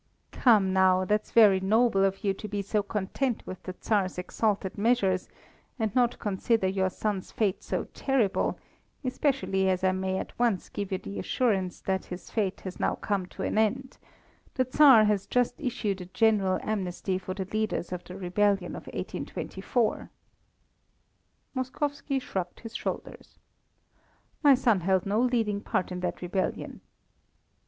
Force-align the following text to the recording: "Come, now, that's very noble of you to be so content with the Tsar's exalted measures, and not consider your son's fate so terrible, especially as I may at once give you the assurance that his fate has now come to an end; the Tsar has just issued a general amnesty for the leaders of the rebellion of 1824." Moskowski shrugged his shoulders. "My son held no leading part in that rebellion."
"Come, 0.31 0.73
now, 0.73 1.05
that's 1.05 1.29
very 1.29 1.59
noble 1.59 2.03
of 2.03 2.23
you 2.23 2.33
to 2.33 2.47
be 2.47 2.63
so 2.63 2.81
content 2.81 3.45
with 3.45 3.61
the 3.61 3.73
Tsar's 3.73 4.17
exalted 4.17 4.75
measures, 4.75 5.29
and 5.77 5.93
not 5.93 6.17
consider 6.17 6.65
your 6.65 6.89
son's 6.89 7.31
fate 7.31 7.61
so 7.61 7.83
terrible, 7.93 8.57
especially 9.03 9.69
as 9.69 9.83
I 9.83 9.91
may 9.91 10.17
at 10.17 10.39
once 10.39 10.69
give 10.69 10.91
you 10.91 10.97
the 10.97 11.19
assurance 11.19 11.81
that 11.81 12.05
his 12.05 12.31
fate 12.31 12.61
has 12.61 12.79
now 12.79 12.95
come 12.95 13.27
to 13.27 13.43
an 13.43 13.59
end; 13.59 13.99
the 14.55 14.65
Tsar 14.65 15.03
has 15.03 15.27
just 15.27 15.53
issued 15.61 16.01
a 16.01 16.05
general 16.05 16.57
amnesty 16.63 17.19
for 17.19 17.35
the 17.35 17.45
leaders 17.45 17.91
of 17.91 18.03
the 18.03 18.15
rebellion 18.15 18.75
of 18.75 18.87
1824." 18.87 20.09
Moskowski 21.55 22.19
shrugged 22.19 22.61
his 22.61 22.75
shoulders. 22.75 23.37
"My 24.41 24.55
son 24.55 24.79
held 24.79 25.05
no 25.05 25.19
leading 25.19 25.61
part 25.61 25.91
in 25.91 25.99
that 25.99 26.23
rebellion." 26.23 26.81